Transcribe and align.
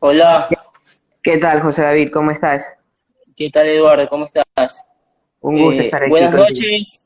Hola. 0.00 0.48
¿Qué 1.22 1.38
tal, 1.38 1.60
José 1.60 1.82
David? 1.82 2.10
¿Cómo 2.12 2.30
estás? 2.30 2.76
¿Qué 3.36 3.50
tal, 3.50 3.66
Eduardo? 3.66 4.08
¿Cómo 4.08 4.26
estás? 4.26 4.86
Un 5.40 5.58
gusto 5.62 5.82
Eh, 5.82 5.84
estar 5.84 6.02
aquí. 6.02 6.10
Buenas 6.10 6.34
contigo. 6.34 6.48
noches. 6.48 7.00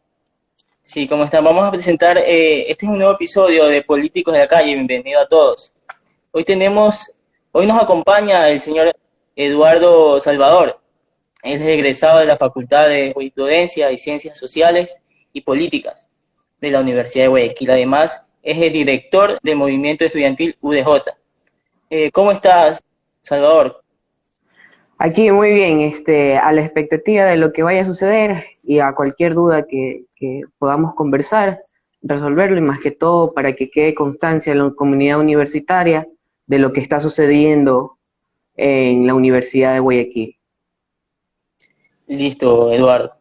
Sí, 0.82 1.08
¿cómo 1.08 1.24
están? 1.24 1.42
Vamos 1.44 1.64
a 1.66 1.70
presentar, 1.70 2.18
eh, 2.18 2.70
este 2.70 2.84
es 2.86 2.90
un 2.92 2.98
nuevo 2.98 3.12
episodio 3.14 3.66
de 3.66 3.82
Políticos 3.82 4.34
de 4.34 4.40
la 4.40 4.48
Calle. 4.48 4.74
Bienvenido 4.74 5.20
a 5.20 5.26
todos. 5.26 5.72
Hoy 6.30 6.44
tenemos, 6.44 7.10
hoy 7.52 7.66
nos 7.66 7.82
acompaña 7.82 8.48
el 8.50 8.60
señor 8.60 8.94
Eduardo 9.34 10.20
Salvador. 10.20 10.78
Él 11.42 11.60
es 11.62 11.68
egresado 11.68 12.18
de 12.20 12.26
la 12.26 12.36
Facultad 12.36 12.88
de 12.88 13.12
Jurisprudencia 13.12 13.90
y 13.92 13.98
Ciencias 13.98 14.38
Sociales 14.38 14.96
y 15.32 15.40
Políticas 15.40 16.08
de 16.60 16.70
la 16.70 16.80
Universidad 16.80 17.24
de 17.24 17.28
Guayaquil. 17.28 17.70
Además, 17.70 18.24
es 18.42 18.58
el 18.58 18.72
director 18.72 19.38
del 19.42 19.56
movimiento 19.56 20.04
estudiantil 20.04 20.56
UDJ. 20.60 21.02
Eh, 21.90 22.10
¿Cómo 22.12 22.32
estás, 22.32 22.82
Salvador? 23.20 23.82
Aquí 24.98 25.30
muy 25.30 25.52
bien, 25.52 25.80
este, 25.80 26.38
a 26.38 26.52
la 26.52 26.62
expectativa 26.62 27.24
de 27.24 27.36
lo 27.36 27.52
que 27.52 27.62
vaya 27.62 27.82
a 27.82 27.86
suceder 27.86 28.44
y 28.62 28.78
a 28.78 28.94
cualquier 28.94 29.34
duda 29.34 29.66
que, 29.66 30.04
que 30.16 30.42
podamos 30.58 30.94
conversar, 30.94 31.62
resolverlo 32.02 32.58
y 32.58 32.62
más 32.62 32.80
que 32.80 32.90
todo 32.90 33.32
para 33.34 33.52
que 33.54 33.70
quede 33.70 33.94
constancia 33.94 34.52
en 34.52 34.58
la 34.60 34.70
comunidad 34.70 35.18
universitaria 35.18 36.06
de 36.46 36.58
lo 36.58 36.72
que 36.72 36.80
está 36.80 37.00
sucediendo 37.00 37.98
en 38.56 39.06
la 39.06 39.14
Universidad 39.14 39.74
de 39.74 39.80
Guayaquil. 39.80 40.36
Listo, 42.06 42.72
Eduardo. 42.72 43.14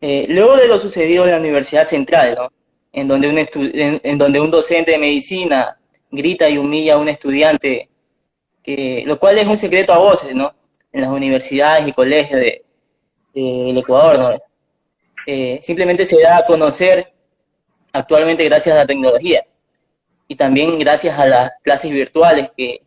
Eh, 0.00 0.26
luego 0.28 0.56
de 0.56 0.68
lo 0.68 0.78
sucedido 0.78 1.24
en 1.24 1.30
la 1.30 1.38
Universidad 1.38 1.84
Central, 1.84 2.34
¿no? 2.36 2.52
En 2.92 3.08
donde 3.08 3.28
un 3.28 3.38
en, 3.38 4.00
en 4.02 4.18
donde 4.18 4.40
un 4.40 4.50
docente 4.50 4.92
de 4.92 4.98
medicina 4.98 5.78
grita 6.10 6.48
y 6.48 6.58
humilla 6.58 6.94
a 6.94 6.98
un 6.98 7.08
estudiante, 7.08 7.88
lo 8.66 9.18
cual 9.18 9.38
es 9.38 9.46
un 9.46 9.58
secreto 9.58 9.92
a 9.92 9.98
voces, 9.98 10.34
¿no? 10.34 10.54
En 10.92 11.00
las 11.02 11.10
universidades 11.10 11.86
y 11.86 11.92
colegios 11.92 12.40
de, 12.40 12.64
del 13.34 13.78
Ecuador, 13.78 14.18
¿no? 14.18 14.38
Eh, 15.26 15.60
simplemente 15.62 16.06
se 16.06 16.20
da 16.20 16.38
a 16.38 16.46
conocer 16.46 17.12
actualmente 17.92 18.44
gracias 18.44 18.74
a 18.74 18.78
la 18.78 18.86
tecnología 18.86 19.44
y 20.28 20.36
también 20.36 20.78
gracias 20.78 21.18
a 21.18 21.26
las 21.26 21.50
clases 21.62 21.90
virtuales 21.90 22.50
que, 22.56 22.82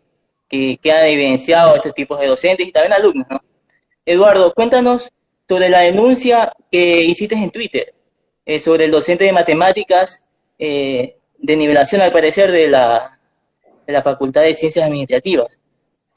que, 0.47 0.79
que 0.81 0.91
han 0.91 1.05
evidenciado 1.05 1.75
estos 1.75 1.93
tipos 1.93 2.19
de 2.19 2.27
docentes 2.27 2.67
y 2.67 2.71
también 2.71 2.93
alumnos, 2.93 3.27
¿no? 3.29 3.41
Eduardo, 4.05 4.53
cuéntanos 4.53 5.09
sobre 5.47 5.69
la 5.69 5.81
denuncia 5.81 6.53
que 6.71 7.03
hiciste 7.03 7.35
en 7.35 7.51
Twitter 7.51 7.93
eh, 8.49 8.59
sobre 8.59 8.85
el 8.85 8.91
docente 8.91 9.25
de 9.25 9.31
matemáticas 9.31 10.23
eh, 10.57 11.17
de 11.37 11.55
nivelación, 11.55 12.01
al 12.01 12.11
parecer, 12.11 12.51
de 12.51 12.67
la, 12.67 13.19
de 13.85 13.93
la 13.93 14.01
Facultad 14.01 14.41
de 14.41 14.55
Ciencias 14.55 14.83
Administrativas, 14.83 15.58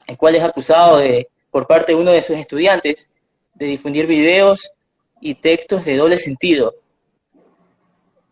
el 0.07 0.17
cual 0.17 0.35
es 0.35 0.43
acusado 0.43 0.97
de, 0.97 1.27
por 1.51 1.67
parte 1.67 1.93
de 1.93 1.99
uno 1.99 2.11
de 2.11 2.21
sus 2.21 2.37
estudiantes 2.37 3.09
de 3.53 3.65
difundir 3.67 4.07
videos 4.07 4.71
y 5.21 5.35
textos 5.35 5.85
de 5.85 5.97
doble 5.97 6.17
sentido. 6.17 6.75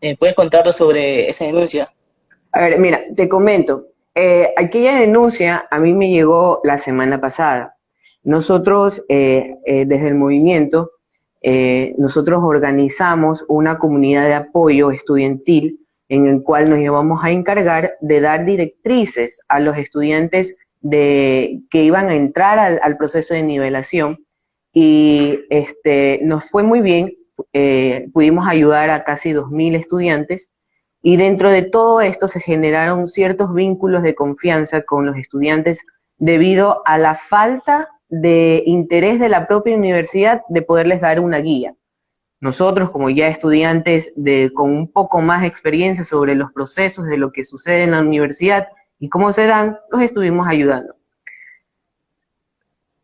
Eh, 0.00 0.16
¿Puedes 0.16 0.34
contarnos 0.34 0.76
sobre 0.76 1.28
esa 1.30 1.44
denuncia? 1.44 1.92
A 2.50 2.60
ver, 2.60 2.78
mira, 2.78 3.02
te 3.14 3.28
comento. 3.28 3.86
Eh, 4.14 4.52
aquella 4.56 4.96
denuncia 4.96 5.66
a 5.70 5.78
mí 5.78 5.92
me 5.92 6.10
llegó 6.10 6.60
la 6.64 6.76
semana 6.76 7.20
pasada. 7.20 7.76
Nosotros, 8.24 9.02
eh, 9.08 9.56
eh, 9.64 9.84
desde 9.86 10.08
el 10.08 10.14
movimiento, 10.14 10.92
eh, 11.40 11.94
nosotros 11.98 12.42
organizamos 12.44 13.44
una 13.48 13.78
comunidad 13.78 14.26
de 14.26 14.34
apoyo 14.34 14.92
estudiantil 14.92 15.80
en 16.08 16.28
el 16.28 16.42
cual 16.42 16.70
nos 16.70 16.78
llevamos 16.78 17.24
a 17.24 17.30
encargar 17.30 17.94
de 18.00 18.20
dar 18.20 18.44
directrices 18.44 19.40
a 19.48 19.58
los 19.58 19.76
estudiantes 19.76 20.56
de, 20.82 21.62
que 21.70 21.82
iban 21.82 22.10
a 22.10 22.14
entrar 22.14 22.58
al, 22.58 22.96
proceso 22.96 23.34
de 23.34 23.42
nivelación 23.42 24.24
y 24.72 25.40
este, 25.50 26.20
nos 26.22 26.50
fue 26.50 26.62
muy 26.62 26.80
bien, 26.80 27.16
eh, 27.52 28.08
pudimos 28.12 28.46
ayudar 28.46 28.90
a 28.90 29.04
casi 29.04 29.32
2.000 29.32 29.76
estudiantes 29.76 30.52
y 31.02 31.16
dentro 31.16 31.50
de 31.50 31.62
todo 31.62 32.00
esto 32.00 32.28
se 32.28 32.40
generaron 32.40 33.08
ciertos 33.08 33.52
vínculos 33.54 34.02
de 34.02 34.14
confianza 34.14 34.82
con 34.82 35.06
los 35.06 35.16
estudiantes 35.16 35.80
debido 36.18 36.82
a 36.84 36.98
la 36.98 37.16
falta 37.16 37.88
de 38.08 38.62
interés 38.66 39.18
de 39.18 39.28
la 39.28 39.48
propia 39.48 39.76
universidad 39.76 40.42
de 40.48 40.62
poderles 40.62 41.00
dar 41.00 41.18
una 41.18 41.38
guía. 41.38 41.74
Nosotros, 42.40 42.90
como 42.90 43.08
ya 43.08 43.28
estudiantes 43.28 44.12
de, 44.16 44.50
con 44.52 44.70
un 44.70 44.90
poco 44.90 45.20
más 45.20 45.44
experiencia 45.44 46.04
sobre 46.04 46.34
los 46.34 46.52
procesos 46.52 47.06
de 47.06 47.16
lo 47.16 47.32
que 47.32 47.44
sucede 47.44 47.84
en 47.84 47.92
la 47.92 48.00
universidad 48.00 48.68
y 49.02 49.08
cómo 49.08 49.32
se 49.32 49.48
dan, 49.48 49.80
los 49.90 50.00
estuvimos 50.00 50.46
ayudando. 50.46 50.94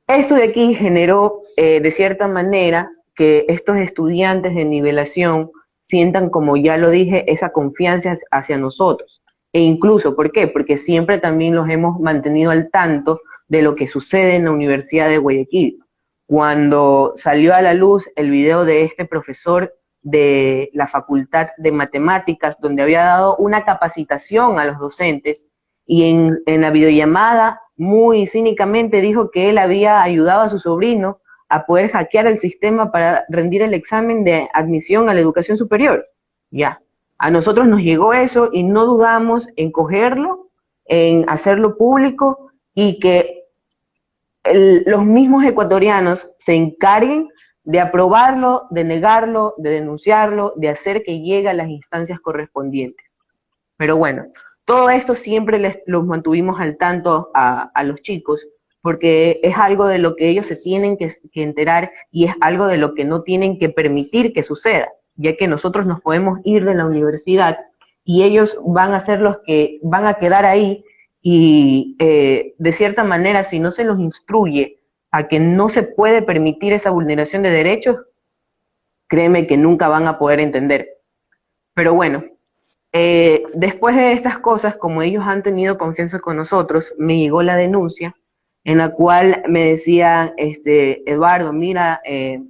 Esto 0.07 0.37
de 0.37 0.45
aquí 0.45 0.73
generó, 0.73 1.43
eh, 1.57 1.81
de 1.81 1.91
cierta 1.91 2.29
manera, 2.29 2.89
que 3.17 3.47
estos 3.49 3.79
estudiantes 3.79 4.55
de 4.55 4.65
nivelación 4.65 5.51
sientan, 5.83 6.31
como 6.31 6.57
ya 6.57 6.77
lo 6.77 6.91
dije, 6.91 7.25
esa 7.33 7.51
confianza 7.51 8.15
hacia 8.31 8.57
nosotros. 8.59 9.25
E 9.53 9.59
incluso, 9.59 10.15
¿por 10.15 10.31
qué? 10.31 10.47
Porque 10.47 10.79
siempre 10.79 11.19
también 11.19 11.57
los 11.57 11.69
hemos 11.69 11.99
mantenido 11.99 12.53
al 12.53 12.71
tanto 12.71 13.21
de 13.49 13.63
lo 13.63 13.75
que 13.75 13.89
sucede 13.89 14.37
en 14.37 14.45
la 14.45 14.53
Universidad 14.53 15.09
de 15.09 15.19
Guayaquil. 15.19 15.81
Cuando 16.27 17.13
salió 17.17 17.57
a 17.57 17.61
la 17.61 17.75
luz 17.75 18.09
el 18.15 18.31
video 18.31 18.65
de 18.65 18.85
este 18.85 19.05
profesor 19.05 19.75
de 20.03 20.71
la 20.75 20.87
Facultad 20.87 21.49
de 21.57 21.73
Matemáticas, 21.73 22.61
donde 22.61 22.85
había 22.85 23.03
dado 23.03 23.35
una 23.39 23.65
capacitación 23.65 24.61
a 24.61 24.65
los 24.65 24.79
docentes, 24.79 25.45
y 25.89 26.05
en, 26.05 26.39
en 26.47 26.61
la 26.61 26.71
videollamada 26.71 27.61
muy 27.77 28.27
cínicamente 28.27 29.01
dijo 29.01 29.31
que 29.31 29.49
él 29.49 29.59
había 29.59 30.03
ayudado 30.03 30.43
a 30.43 30.49
su 30.49 30.59
sobrino 30.59 31.21
a 31.49 31.65
poder 31.65 31.91
hackear 31.91 32.27
el 32.27 32.39
sistema 32.39 32.93
para 32.93 33.25
rendir 33.31 33.63
el 33.63 33.73
examen 33.73 34.23
de 34.23 34.49
admisión 34.53 35.09
a 35.09 35.15
la 35.15 35.21
educación 35.21 35.57
superior. 35.57 36.07
Ya. 36.51 36.81
A 37.17 37.31
nosotros 37.31 37.67
nos 37.67 37.81
llegó 37.81 38.13
eso 38.13 38.51
y 38.53 38.65
no 38.65 38.85
dudamos 38.85 39.49
en 39.57 39.73
cogerlo, 39.73 40.51
en 40.85 41.25
hacerlo 41.29 41.79
público 41.79 42.53
y 42.75 43.01
que 43.01 43.45
el- 44.45 44.85
los 44.87 45.05
mismos 45.05 45.43
ecuatorianos 45.45 46.31
se 46.39 46.55
encarguen 46.55 47.31
de 47.65 47.81
aprobarlo, 47.81 48.67
de 48.71 48.85
negarlo, 48.85 49.55
de 49.57 49.71
denunciarlo, 49.71 50.53
de 50.57 50.69
hacer 50.69 51.03
que 51.03 51.21
llegue 51.21 51.49
a 51.49 51.55
las 51.55 51.69
instancias 51.69 52.21
correspondientes. 52.21 53.15
Pero 53.77 53.97
bueno, 53.97 54.27
todo 54.69 54.91
esto 54.91 55.15
siempre 55.15 55.59
les, 55.59 55.79
los 55.87 56.05
mantuvimos 56.05 56.61
al 56.61 56.77
tanto 56.77 57.31
a, 57.33 57.73
los 57.85 58.03
chicos 58.03 58.47
porque 58.83 59.41
es 59.43 59.57
algo 59.57 59.87
de 59.87 59.97
lo 59.97 60.15
que 60.15 60.29
ellos 60.29 60.47
se 60.47 60.57
tienen 60.57 60.99
que, 60.99 61.11
que 61.33 61.43
enterar 61.43 61.91
y 62.13 62.27
es 62.27 62.35
algo 62.43 62.67
de 62.67 62.77
lo 62.77 62.93
que 62.95 63.07
no 63.07 63.23
tienen 63.23 63.59
que 63.59 63.71
permitir 63.71 64.35
que 64.35 64.43
suceda, 64.43 64.91
ya 65.15 65.35
que 65.39 65.49
nosotros 65.49 65.87
nos 65.87 66.03
podemos 66.03 66.41
ir 66.45 66.67
de 66.67 66.75
la 66.75 66.85
universidad 66.85 67.57
y 68.05 68.25
ellos 68.25 68.59
van 68.63 68.93
a 68.93 69.01
ser 69.01 69.21
los 69.21 69.39
que 69.47 69.81
van 69.83 70.07
a 70.07 70.19
quedar 70.19 70.45
ahí 70.45 70.85
y 71.23 71.97
eh, 71.99 72.55
de 72.59 72.73
cierta 72.75 73.05
manera 73.05 73.45
si 73.45 73.61
no 73.61 73.71
se 73.71 73.85
los 73.85 73.99
instruye 73.99 74.81
a 75.11 75.29
que 75.29 75.41
no 75.41 75.71
se 75.71 75.83
puede 75.83 76.21
permitir 76.21 76.75
esa 76.75 76.91
vulneración 76.91 77.43
de 77.43 77.51
derechos, 77.53 77.97
créeme 79.07 79.47
que 79.47 79.57
nunca 79.57 79.89
van 79.89 80.07
a 80.09 80.19
poder 80.19 80.41
entender. 80.41 80.91
Pero 81.73 81.95
bueno, 81.95 82.23
eh, 82.93 83.43
después 83.55 83.97
de 83.97 84.13
estas 84.13 84.39
cosas, 84.39 84.77
como 84.77 85.03
ellos 85.03 85.25
han 85.27 85.43
tenido 85.43 85.77
confianza 85.77 86.21
con 86.21 86.37
nosotros, 86.37 86.95
me 86.99 87.19
llegó 87.19 87.43
la 87.43 87.57
denuncia 87.57 88.15
en 88.65 88.79
la 88.79 88.91
cual 88.91 89.43
me 89.49 89.71
decían, 89.71 90.33
este, 90.37 91.11
Eduardo, 91.11 91.53
mira, 91.53 92.01
eh, 92.05 92.43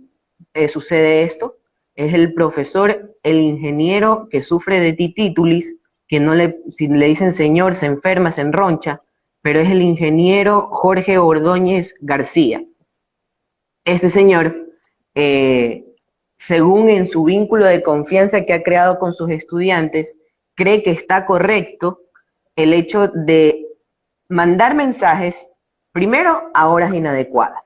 eh, 0.55 0.69
sucede 0.69 1.23
esto, 1.25 1.57
es 1.95 2.15
el 2.15 2.35
profesor, 2.35 3.17
el 3.23 3.41
ingeniero 3.41 4.29
que 4.31 4.43
sufre 4.43 4.81
de 4.81 4.93
titítulis, 4.93 5.77
que 6.07 6.21
no 6.21 6.35
le, 6.35 6.61
si 6.71 6.89
le 6.89 7.07
dicen 7.07 7.35
señor, 7.35 7.75
se 7.75 7.87
enferma, 7.87 8.33
se 8.33 8.41
enroncha, 8.41 9.03
pero 9.43 9.61
es 9.61 9.71
el 9.71 9.83
ingeniero 9.83 10.69
Jorge 10.71 11.19
Ordóñez 11.19 11.95
García. 12.01 12.65
Este 13.85 14.11
señor, 14.11 14.57
según 16.37 16.91
en 16.91 17.07
su 17.07 17.25
vínculo 17.25 17.67
de 17.67 17.83
confianza 17.83 18.45
que 18.45 18.55
ha 18.55 18.63
creado 18.63 18.99
con 18.99 19.13
sus 19.13 19.31
estudiantes, 19.31 20.17
cree 20.59 20.83
que 20.83 20.91
está 20.91 21.25
correcto 21.25 22.01
el 22.57 22.73
hecho 22.73 23.07
de 23.07 23.65
mandar 24.29 24.75
mensajes, 24.75 25.53
primero, 25.93 26.51
a 26.53 26.69
horas 26.69 26.93
inadecuadas. 26.93 27.63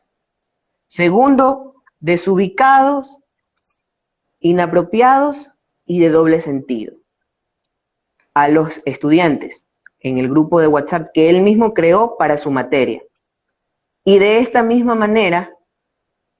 Segundo, 0.89 1.83
desubicados, 2.00 3.19
inapropiados 4.41 5.50
y 5.87 6.00
de 6.00 6.11
doble 6.11 6.41
sentido 6.41 6.94
a 8.35 8.49
los 8.49 8.83
estudiantes 8.85 9.67
en 10.00 10.19
el 10.19 10.29
grupo 10.29 10.61
de 10.61 10.67
WhatsApp 10.67 11.12
que 11.15 11.31
él 11.31 11.41
mismo 11.41 11.73
creó 11.73 12.19
para 12.19 12.37
su 12.37 12.50
materia. 12.50 13.03
Y 14.05 14.19
de 14.19 14.41
esta 14.41 14.62
misma 14.62 14.94
manera, 14.94 15.50
o 15.55 15.56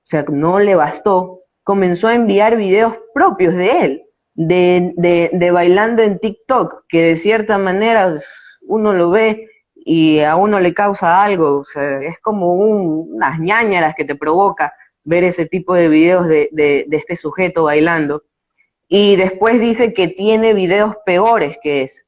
sea, 0.03 0.23
no 0.29 0.59
le 0.59 0.75
bastó, 0.75 1.45
comenzó 1.63 2.09
a 2.09 2.15
enviar 2.15 2.57
videos 2.57 2.95
propios 3.15 3.55
de 3.55 3.85
él, 3.85 4.02
de, 4.35 4.93
de, 4.97 5.31
de 5.33 5.51
bailando 5.51 6.03
en 6.03 6.19
TikTok, 6.19 6.85
que 6.89 7.03
de 7.03 7.17
cierta 7.17 7.59
manera 7.59 8.15
uno 8.63 8.93
lo 8.93 9.11
ve 9.11 9.49
y 9.75 10.21
a 10.21 10.37
uno 10.37 10.61
le 10.61 10.75
causa 10.75 11.25
algo, 11.25 11.65
es 12.03 12.19
como 12.21 12.55
unas 12.55 13.39
ñañaras 13.39 13.95
que 13.97 14.05
te 14.05 14.15
provoca 14.15 14.73
ver 15.05 15.25
ese 15.25 15.47
tipo 15.47 15.75
de 15.75 15.89
videos 15.89 16.29
de, 16.29 16.49
de, 16.53 16.87
este 16.91 17.17
sujeto 17.17 17.65
bailando. 17.65 18.23
Y 18.89 19.17
después 19.17 19.61
dice 19.61 19.95
que 19.95 20.09
tiene 20.09 20.55
videos 20.55 20.95
peores 21.05 21.57
que 21.63 21.83
ese. 21.83 22.03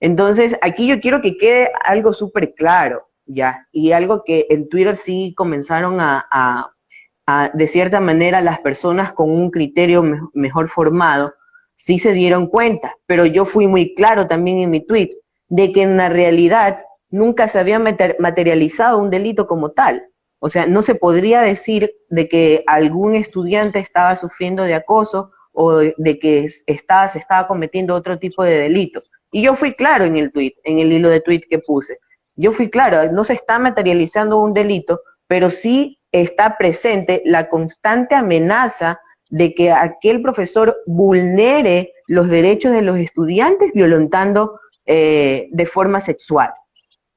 Entonces, 0.00 0.58
aquí 0.62 0.86
yo 0.86 1.00
quiero 1.00 1.20
que 1.20 1.36
quede 1.38 1.70
algo 1.84 2.12
súper 2.12 2.54
claro, 2.54 3.08
¿ya? 3.24 3.66
Y 3.72 3.92
algo 3.92 4.22
que 4.24 4.46
en 4.50 4.68
Twitter 4.68 4.96
sí 4.96 5.34
comenzaron 5.36 6.00
a, 6.00 6.26
a, 6.30 7.50
de 7.54 7.68
cierta 7.68 8.00
manera, 8.00 8.40
las 8.40 8.60
personas 8.60 9.12
con 9.12 9.30
un 9.30 9.50
criterio 9.50 10.02
mejor 10.34 10.68
formado, 10.68 11.34
sí 11.78 12.00
se 12.00 12.12
dieron 12.12 12.48
cuenta, 12.48 12.96
pero 13.06 13.24
yo 13.24 13.44
fui 13.44 13.68
muy 13.68 13.94
claro 13.94 14.26
también 14.26 14.58
en 14.58 14.70
mi 14.70 14.84
tweet 14.84 15.10
de 15.48 15.72
que 15.72 15.82
en 15.82 15.96
la 15.96 16.08
realidad 16.08 16.80
nunca 17.08 17.48
se 17.48 17.60
había 17.60 17.78
materializado 17.78 18.98
un 18.98 19.10
delito 19.10 19.46
como 19.46 19.70
tal. 19.70 20.04
O 20.40 20.48
sea, 20.48 20.66
no 20.66 20.82
se 20.82 20.96
podría 20.96 21.40
decir 21.40 21.92
de 22.10 22.28
que 22.28 22.64
algún 22.66 23.14
estudiante 23.14 23.78
estaba 23.78 24.16
sufriendo 24.16 24.64
de 24.64 24.74
acoso 24.74 25.30
o 25.52 25.76
de 25.76 26.18
que 26.20 26.48
estaba, 26.66 27.08
se 27.08 27.20
estaba 27.20 27.46
cometiendo 27.46 27.94
otro 27.94 28.18
tipo 28.18 28.42
de 28.42 28.58
delito. 28.58 29.02
Y 29.30 29.42
yo 29.42 29.54
fui 29.54 29.72
claro 29.72 30.04
en 30.04 30.16
el 30.16 30.32
tweet, 30.32 30.54
en 30.64 30.78
el 30.78 30.92
hilo 30.92 31.08
de 31.08 31.20
tweet 31.20 31.42
que 31.48 31.60
puse. 31.60 31.98
Yo 32.34 32.50
fui 32.50 32.70
claro, 32.70 33.10
no 33.12 33.22
se 33.22 33.34
está 33.34 33.58
materializando 33.60 34.40
un 34.40 34.52
delito, 34.52 35.00
pero 35.28 35.48
sí 35.48 36.00
está 36.10 36.56
presente 36.58 37.22
la 37.24 37.48
constante 37.48 38.16
amenaza 38.16 39.00
de 39.28 39.54
que 39.54 39.72
aquel 39.72 40.22
profesor 40.22 40.76
vulnere 40.86 41.92
los 42.06 42.28
derechos 42.28 42.72
de 42.72 42.82
los 42.82 42.98
estudiantes 42.98 43.72
violentando 43.72 44.60
eh, 44.86 45.48
de 45.52 45.66
forma 45.66 46.00
sexual. 46.00 46.52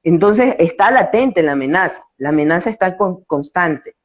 Entonces 0.02 0.56
está 0.58 0.90
latente 0.90 1.42
la 1.42 1.52
amenaza, 1.52 2.04
la 2.18 2.30
amenaza 2.30 2.70
está 2.70 2.96
constante. 2.96 3.96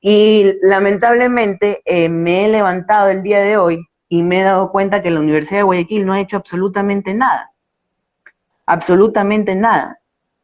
Y 0.00 0.54
lamentablemente 0.60 1.82
eh, 1.84 2.08
me 2.08 2.44
he 2.44 2.48
levantado 2.48 3.08
el 3.08 3.22
día 3.22 3.40
de 3.40 3.56
hoy 3.56 3.86
y 4.08 4.22
me 4.22 4.40
he 4.40 4.42
dado 4.42 4.70
cuenta 4.70 5.02
que 5.02 5.10
la 5.10 5.20
Universidad 5.20 5.60
de 5.60 5.64
Guayaquil 5.64 6.06
no 6.06 6.12
ha 6.12 6.20
hecho 6.20 6.36
absolutamente 6.36 7.14
nada. 7.14 7.52
Absolutamente 8.66 9.54
nada. 9.54 10.00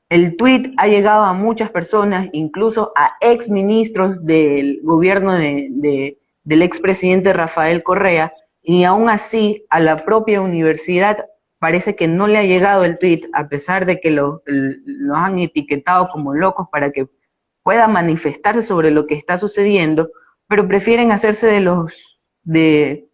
El 0.08 0.36
tweet 0.36 0.74
ha 0.76 0.88
llegado 0.88 1.24
a 1.24 1.32
muchas 1.32 1.70
personas, 1.70 2.28
incluso 2.32 2.92
a 2.96 3.16
ex 3.20 3.48
ministros 3.48 4.24
del 4.24 4.80
gobierno 4.82 5.32
de, 5.32 6.18
del 6.44 6.62
expresidente 6.62 7.32
Rafael 7.32 7.82
Correa, 7.82 8.32
y 8.62 8.84
aún 8.84 9.08
así 9.08 9.66
a 9.70 9.80
la 9.80 10.04
propia 10.04 10.40
universidad 10.40 11.26
parece 11.58 11.94
que 11.94 12.08
no 12.08 12.26
le 12.26 12.38
ha 12.38 12.42
llegado 12.42 12.84
el 12.84 12.98
tweet, 12.98 13.28
a 13.32 13.48
pesar 13.48 13.86
de 13.86 14.00
que 14.00 14.10
lo, 14.10 14.42
han 15.14 15.38
etiquetado 15.38 16.08
como 16.08 16.34
locos 16.34 16.66
para 16.72 16.90
que 16.90 17.08
pueda 17.62 17.86
manifestarse 17.86 18.62
sobre 18.62 18.90
lo 18.90 19.06
que 19.06 19.14
está 19.14 19.38
sucediendo, 19.38 20.10
pero 20.48 20.66
prefieren 20.66 21.12
hacerse 21.12 21.46
de 21.46 21.60
los, 21.60 22.20
de 22.42 23.08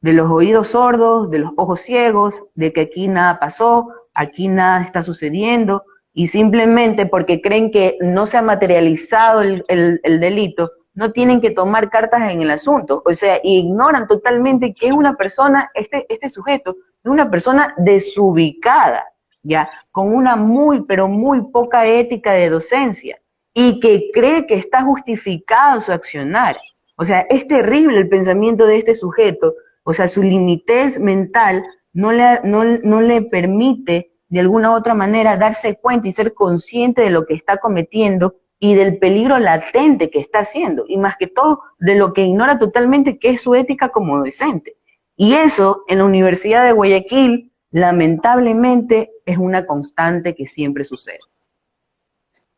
los 0.00 0.30
oídos 0.30 0.68
sordos, 0.68 1.30
de 1.30 1.40
los 1.40 1.52
ojos 1.56 1.80
ciegos, 1.80 2.42
de 2.54 2.72
que 2.72 2.82
aquí 2.82 3.08
nada 3.08 3.40
pasó, 3.40 3.88
aquí 4.14 4.46
nada 4.46 4.82
está 4.82 5.02
sucediendo, 5.02 5.84
y 6.12 6.28
simplemente 6.28 7.06
porque 7.06 7.40
creen 7.40 7.70
que 7.70 7.98
no 8.00 8.26
se 8.26 8.36
ha 8.36 8.42
materializado 8.42 9.42
el, 9.42 9.64
el 9.68 10.20
delito, 10.20 10.70
no 11.00 11.12
tienen 11.12 11.40
que 11.40 11.50
tomar 11.50 11.88
cartas 11.88 12.30
en 12.30 12.42
el 12.42 12.50
asunto, 12.50 13.02
o 13.06 13.14
sea, 13.14 13.40
ignoran 13.42 14.06
totalmente 14.06 14.74
que 14.74 14.88
es 14.88 14.92
una 14.92 15.16
persona, 15.16 15.70
este, 15.72 16.04
este 16.12 16.28
sujeto, 16.28 16.76
es 17.02 17.10
una 17.10 17.30
persona 17.30 17.74
desubicada, 17.78 19.06
ya, 19.42 19.70
con 19.92 20.14
una 20.14 20.36
muy, 20.36 20.82
pero 20.82 21.08
muy 21.08 21.40
poca 21.50 21.86
ética 21.86 22.32
de 22.32 22.50
docencia 22.50 23.18
y 23.54 23.80
que 23.80 24.10
cree 24.12 24.46
que 24.46 24.56
está 24.56 24.82
justificado 24.82 25.80
su 25.80 25.90
accionar. 25.90 26.58
O 26.96 27.04
sea, 27.06 27.20
es 27.30 27.48
terrible 27.48 27.96
el 27.96 28.10
pensamiento 28.10 28.66
de 28.66 28.76
este 28.76 28.94
sujeto, 28.94 29.54
o 29.84 29.94
sea, 29.94 30.06
su 30.06 30.22
limitez 30.22 31.00
mental 31.00 31.64
no 31.94 32.12
le, 32.12 32.40
no, 32.44 32.62
no 32.62 33.00
le 33.00 33.22
permite 33.22 34.12
de 34.28 34.40
alguna 34.40 34.70
u 34.70 34.74
otra 34.74 34.92
manera 34.92 35.38
darse 35.38 35.76
cuenta 35.76 36.08
y 36.08 36.12
ser 36.12 36.34
consciente 36.34 37.00
de 37.00 37.10
lo 37.10 37.24
que 37.24 37.32
está 37.32 37.56
cometiendo 37.56 38.34
y 38.62 38.74
del 38.74 38.98
peligro 38.98 39.38
latente 39.38 40.10
que 40.10 40.20
está 40.20 40.40
haciendo, 40.40 40.84
y 40.86 40.98
más 40.98 41.16
que 41.16 41.26
todo 41.26 41.62
de 41.78 41.94
lo 41.94 42.12
que 42.12 42.24
ignora 42.24 42.58
totalmente 42.58 43.18
que 43.18 43.30
es 43.30 43.42
su 43.42 43.54
ética 43.54 43.88
como 43.88 44.18
docente. 44.18 44.76
Y 45.16 45.32
eso 45.32 45.82
en 45.88 45.98
la 45.98 46.04
Universidad 46.04 46.66
de 46.66 46.72
Guayaquil, 46.72 47.50
lamentablemente, 47.70 49.12
es 49.24 49.38
una 49.38 49.64
constante 49.64 50.34
que 50.34 50.46
siempre 50.46 50.84
sucede. 50.84 51.20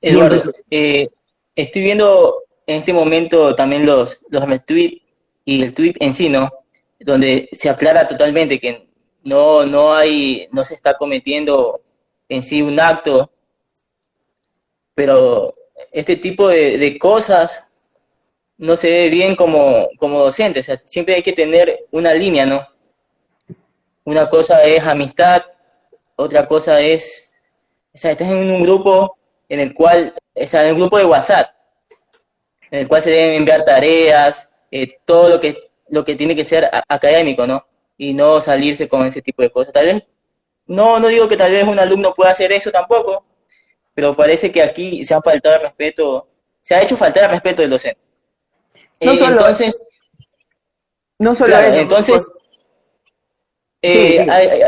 Eduardo, 0.01 0.53
eh, 0.71 1.07
estoy 1.55 1.83
viendo 1.83 2.43
en 2.67 2.79
este 2.79 2.93
momento 2.93 3.55
también 3.55 3.87
los, 3.87 4.19
los 4.29 4.45
tweets 4.67 5.03
y 5.45 5.63
el 5.63 5.73
tweet 5.73 5.95
en 6.01 6.15
sí, 6.15 6.29
¿no? 6.29 6.51
Donde 6.99 7.49
se 7.53 7.71
aclara 7.71 8.09
totalmente 8.09 8.59
que 8.59 8.89
no, 9.23 9.65
no 9.67 9.95
hay, 9.95 10.49
no 10.51 10.65
se 10.65 10.75
está 10.75 10.97
cometiendo 10.97 11.81
en 12.29 12.43
sí 12.43 12.61
un 12.61 12.81
acto, 12.81 13.31
pero 14.95 15.55
este 15.91 16.17
tipo 16.17 16.49
de, 16.49 16.79
de 16.79 16.99
cosas 16.99 17.67
no 18.63 18.77
se 18.77 18.91
ve 18.91 19.09
bien 19.11 19.35
como, 19.35 19.89
como 19.99 20.21
docente. 20.21 20.61
O 20.61 20.63
sea, 20.63 20.81
siempre 20.85 21.17
hay 21.17 21.23
que 21.23 21.33
tener 21.33 21.87
una 21.91 22.15
línea, 22.15 22.47
¿no? 22.47 22.67
Una 24.05 24.29
cosa 24.29 24.63
es 24.63 24.83
amistad, 24.85 25.43
otra 26.17 26.47
cosa 26.47 26.81
es, 26.81 27.35
o 27.93 27.99
sea, 27.99 28.13
estás 28.13 28.29
en 28.29 28.51
un 28.51 28.63
grupo 28.63 29.17
en 29.49 29.61
el 29.61 29.75
cual, 29.75 30.15
o 30.35 30.47
sea, 30.47 30.65
en 30.65 30.75
un 30.75 30.81
grupo 30.81 30.99
de 30.99 31.05
WhatsApp, 31.05 31.51
en 32.71 32.81
el 32.81 32.89
cual 32.89 33.03
se 33.03 33.11
deben 33.11 33.35
enviar 33.35 33.65
tareas, 33.65 34.49
eh, 34.71 34.97
todo 35.05 35.29
lo 35.29 35.41
que, 35.41 35.71
lo 35.89 36.05
que 36.05 36.15
tiene 36.15 36.37
que 36.37 36.45
ser 36.45 36.71
académico, 36.89 37.47
¿no? 37.47 37.67
Y 37.99 38.15
no 38.15 38.41
salirse 38.41 38.89
con 38.89 39.05
ese 39.05 39.23
tipo 39.23 39.43
de 39.43 39.51
cosas. 39.51 39.73
Tal 39.73 39.87
vez, 39.87 40.03
no, 40.67 41.01
no 41.01 41.09
digo 41.09 41.29
que 41.29 41.37
tal 41.37 41.51
vez 41.53 41.67
un 41.67 41.79
alumno 41.79 42.15
pueda 42.15 42.31
hacer 42.31 42.53
eso 42.53 42.71
tampoco, 42.71 43.25
pero 43.95 44.17
parece 44.17 44.51
que 44.51 44.63
aquí 44.63 45.05
se 45.05 45.15
ha 45.15 45.21
faltado 45.21 45.57
el 45.57 45.63
respeto, 45.63 46.29
se 46.61 46.75
ha 46.75 46.83
hecho 46.83 46.97
faltar 46.97 47.25
el 47.25 47.31
respeto 47.31 47.63
del 47.63 47.71
docente. 47.71 48.01
No 49.01 49.15
solo, 49.17 49.33
entonces, 49.33 49.79
no 51.19 51.35
solo 51.35 51.59
entonces, 51.59 52.23
eh, 53.83 54.25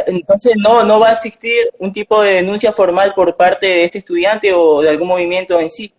entonces 0.07 0.55
no, 0.57 0.83
no 0.83 0.99
va 0.99 1.11
a 1.11 1.13
existir 1.13 1.71
un 1.79 1.93
tipo 1.93 2.21
de 2.23 2.35
denuncia 2.35 2.73
formal 2.73 3.15
por 3.15 3.37
parte 3.37 3.67
de 3.67 3.85
este 3.85 3.99
estudiante 3.99 4.53
o 4.53 4.83
de 4.83 4.91
algún 4.91 5.09
movimiento 5.09 5.59
en 5.61 5.71
sí. 5.71 5.95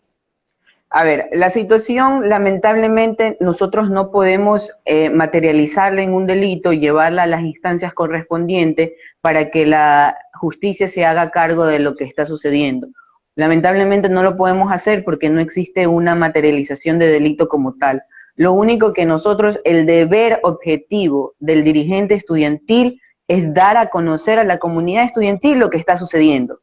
A 0.89 1.03
ver, 1.03 1.27
la 1.31 1.49
situación, 1.49 2.29
lamentablemente, 2.29 3.37
nosotros 3.39 3.89
no 3.89 4.11
podemos 4.11 4.71
eh, 4.85 5.09
materializarla 5.09 6.01
en 6.01 6.13
un 6.13 6.27
delito 6.27 6.71
y 6.71 6.79
llevarla 6.79 7.23
a 7.23 7.27
las 7.27 7.41
instancias 7.41 7.93
correspondientes 7.93 8.91
para 9.19 9.49
que 9.49 9.65
la 9.65 10.17
justicia 10.33 10.87
se 10.87 11.03
haga 11.03 11.31
cargo 11.31 11.65
de 11.65 11.79
lo 11.79 11.95
que 11.95 12.05
está 12.05 12.25
sucediendo. 12.25 12.87
Lamentablemente 13.35 14.09
no 14.09 14.23
lo 14.23 14.35
podemos 14.35 14.71
hacer 14.71 15.03
porque 15.03 15.29
no 15.29 15.41
existe 15.41 15.87
una 15.87 16.15
materialización 16.15 16.99
de 16.99 17.07
delito 17.07 17.47
como 17.47 17.75
tal. 17.75 18.03
Lo 18.35 18.53
único 18.53 18.93
que 18.93 19.05
nosotros, 19.05 19.59
el 19.63 19.85
deber 19.85 20.39
objetivo 20.43 21.35
del 21.39 21.63
dirigente 21.63 22.15
estudiantil 22.15 23.01
es 23.27 23.53
dar 23.53 23.77
a 23.77 23.89
conocer 23.89 24.39
a 24.39 24.43
la 24.43 24.59
comunidad 24.59 25.05
estudiantil 25.05 25.59
lo 25.59 25.69
que 25.69 25.77
está 25.77 25.97
sucediendo. 25.97 26.59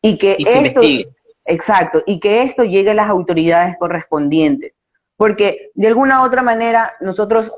Y 0.00 0.16
que 0.16 0.36
esto, 0.38 0.80
exacto, 1.44 2.02
y 2.06 2.20
que 2.20 2.42
esto 2.42 2.64
llegue 2.64 2.90
a 2.90 2.94
las 2.94 3.08
autoridades 3.08 3.76
correspondientes. 3.78 4.78
Porque 5.16 5.70
de 5.74 5.88
alguna 5.88 6.22
u 6.22 6.26
otra 6.26 6.42
manera 6.42 6.94
nosotros 7.00 7.50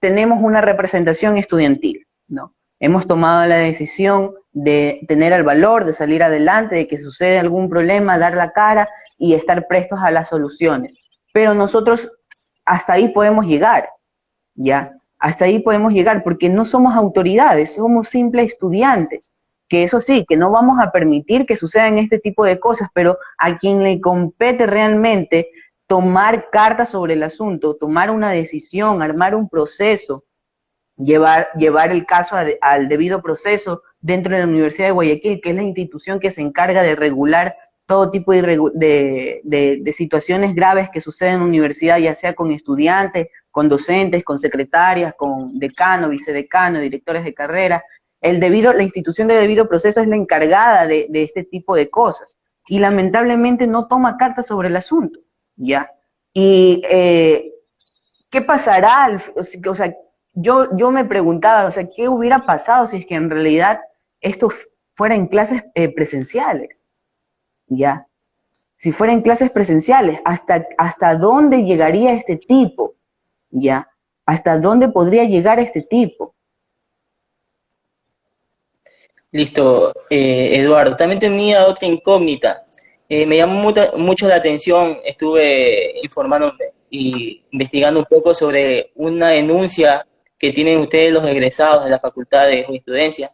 tenemos 0.00 0.42
una 0.42 0.60
representación 0.60 1.36
estudiantil, 1.36 2.06
¿no? 2.28 2.54
Hemos 2.78 3.06
tomado 3.06 3.46
la 3.46 3.56
decisión 3.56 4.34
de 4.52 5.00
tener 5.08 5.32
el 5.32 5.42
valor 5.42 5.84
de 5.84 5.92
salir 5.92 6.22
adelante, 6.22 6.76
de 6.76 6.88
que 6.88 6.98
sucede 6.98 7.38
algún 7.38 7.68
problema, 7.68 8.18
dar 8.18 8.34
la 8.34 8.52
cara 8.52 8.88
y 9.18 9.34
estar 9.34 9.66
prestos 9.66 9.98
a 10.02 10.10
las 10.10 10.28
soluciones. 10.28 10.96
Pero 11.32 11.54
nosotros 11.54 12.10
hasta 12.64 12.94
ahí 12.94 13.08
podemos 13.08 13.46
llegar, 13.46 13.88
¿ya? 14.54 14.92
Hasta 15.18 15.46
ahí 15.46 15.60
podemos 15.60 15.92
llegar 15.92 16.22
porque 16.22 16.48
no 16.48 16.64
somos 16.64 16.94
autoridades, 16.94 17.74
somos 17.74 18.08
simples 18.08 18.52
estudiantes, 18.52 19.30
que 19.68 19.84
eso 19.84 20.00
sí, 20.00 20.24
que 20.28 20.36
no 20.36 20.50
vamos 20.50 20.78
a 20.80 20.92
permitir 20.92 21.46
que 21.46 21.56
sucedan 21.56 21.98
este 21.98 22.18
tipo 22.18 22.44
de 22.44 22.60
cosas, 22.60 22.88
pero 22.92 23.18
a 23.38 23.58
quien 23.58 23.82
le 23.82 24.00
compete 24.00 24.66
realmente 24.66 25.48
tomar 25.86 26.50
cartas 26.50 26.90
sobre 26.90 27.14
el 27.14 27.22
asunto, 27.22 27.76
tomar 27.76 28.10
una 28.10 28.30
decisión, 28.30 29.02
armar 29.02 29.34
un 29.34 29.48
proceso, 29.48 30.24
llevar, 30.96 31.48
llevar 31.56 31.92
el 31.92 32.06
caso 32.06 32.36
al 32.60 32.88
debido 32.88 33.22
proceso 33.22 33.82
dentro 34.00 34.34
de 34.34 34.40
la 34.40 34.46
Universidad 34.46 34.88
de 34.88 34.92
Guayaquil, 34.92 35.40
que 35.40 35.50
es 35.50 35.56
la 35.56 35.62
institución 35.62 36.20
que 36.20 36.30
se 36.30 36.42
encarga 36.42 36.82
de 36.82 36.96
regular 36.96 37.56
todo 37.86 38.10
tipo 38.10 38.32
de, 38.32 39.40
de, 39.44 39.92
situaciones 39.92 40.54
graves 40.54 40.90
que 40.90 41.00
suceden 41.00 41.34
en 41.34 41.40
la 41.40 41.46
universidad, 41.46 41.98
ya 41.98 42.14
sea 42.14 42.34
con 42.34 42.50
estudiantes, 42.50 43.28
con 43.52 43.68
docentes, 43.68 44.24
con 44.24 44.38
secretarias, 44.38 45.14
con 45.16 45.54
decano, 45.58 46.08
vicedecano, 46.08 46.80
directores 46.80 47.24
de 47.24 47.32
carrera. 47.32 47.84
el 48.20 48.40
debido, 48.40 48.72
la 48.72 48.82
institución 48.82 49.28
de 49.28 49.36
debido 49.36 49.68
proceso 49.68 50.00
es 50.00 50.08
la 50.08 50.16
encargada 50.16 50.86
de, 50.86 51.08
este 51.12 51.44
tipo 51.44 51.76
de 51.76 51.88
cosas 51.88 52.38
y 52.66 52.80
lamentablemente 52.80 53.68
no 53.68 53.86
toma 53.86 54.16
cartas 54.16 54.48
sobre 54.48 54.68
el 54.68 54.76
asunto, 54.76 55.20
¿ya? 55.54 55.88
Y 56.32 56.82
eh, 56.90 57.52
¿qué 58.30 58.42
pasará? 58.42 59.20
O 59.36 59.74
sea, 59.74 59.94
yo, 60.36 60.68
yo 60.76 60.90
me 60.90 61.04
preguntaba, 61.06 61.64
o 61.64 61.70
sea, 61.70 61.88
¿qué 61.88 62.08
hubiera 62.08 62.40
pasado 62.40 62.86
si 62.86 62.98
es 62.98 63.06
que 63.06 63.14
en 63.14 63.30
realidad 63.30 63.80
esto 64.20 64.50
fuera 64.92 65.14
en 65.14 65.28
clases 65.28 65.62
eh, 65.74 65.88
presenciales? 65.88 66.84
¿Ya? 67.66 68.06
Si 68.76 68.92
fuera 68.92 69.14
en 69.14 69.22
clases 69.22 69.50
presenciales, 69.50 70.20
¿hasta, 70.26 70.66
¿hasta 70.76 71.14
dónde 71.16 71.64
llegaría 71.64 72.10
este 72.10 72.36
tipo? 72.36 72.96
¿Ya? 73.50 73.88
¿Hasta 74.26 74.58
dónde 74.58 74.90
podría 74.90 75.24
llegar 75.24 75.58
este 75.58 75.80
tipo? 75.80 76.34
Listo, 79.30 79.92
eh, 80.10 80.60
Eduardo. 80.60 80.96
También 80.96 81.18
tenía 81.18 81.66
otra 81.66 81.88
incógnita. 81.88 82.66
Eh, 83.08 83.24
me 83.24 83.38
llamó 83.38 83.72
mucho 83.96 84.28
la 84.28 84.36
atención, 84.36 84.98
estuve 85.02 85.98
informándome 86.02 86.72
y 86.90 87.42
investigando 87.52 88.00
un 88.00 88.06
poco 88.06 88.34
sobre 88.34 88.90
una 88.96 89.30
denuncia 89.30 90.06
que 90.38 90.52
tienen 90.52 90.78
ustedes 90.80 91.12
los 91.12 91.24
egresados 91.26 91.84
de 91.84 91.90
la 91.90 91.98
Facultad 91.98 92.46
de 92.46 92.64
Jurisprudencia 92.64 93.32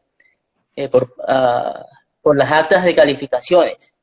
eh, 0.77 0.89
por, 0.89 1.15
ah, 1.27 1.85
por 2.21 2.37
las 2.37 2.51
actas 2.51 2.85
de 2.85 2.95
calificaciones 2.95 3.95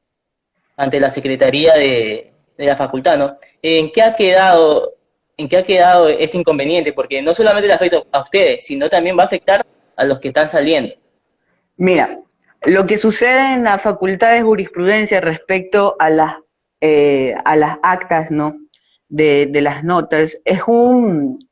ante 0.75 0.99
la 0.99 1.09
Secretaría 1.09 1.73
de, 1.73 2.33
de 2.57 2.65
la 2.65 2.75
Facultad, 2.75 3.17
¿no? 3.17 3.37
¿En 3.61 3.91
qué 3.91 4.01
ha 4.01 4.15
quedado 4.15 4.93
en 5.37 5.47
qué 5.47 5.57
ha 5.57 5.63
quedado 5.63 6.09
este 6.09 6.37
inconveniente? 6.37 6.91
Porque 6.91 7.21
no 7.21 7.33
solamente 7.33 7.67
le 7.67 7.73
afecta 7.73 8.03
a 8.11 8.21
ustedes, 8.23 8.65
sino 8.65 8.89
también 8.89 9.17
va 9.17 9.23
a 9.23 9.27
afectar 9.27 9.65
a 9.95 10.03
los 10.03 10.19
que 10.19 10.27
están 10.27 10.49
saliendo. 10.49 10.93
Mira, 11.77 12.19
lo 12.63 12.85
que 12.85 12.97
sucede 12.97 13.53
en 13.53 13.63
la 13.63 13.79
Facultad 13.79 14.33
de 14.33 14.41
Jurisprudencia 14.41 15.21
respecto 15.21 15.95
a 15.97 16.09
las, 16.09 16.35
eh, 16.81 17.33
a 17.45 17.55
las 17.55 17.77
actas, 17.81 18.31
¿no? 18.31 18.57
De, 19.07 19.45
de 19.45 19.61
las 19.61 19.85
notas 19.85 20.37
es 20.43 20.61
un 20.67 21.48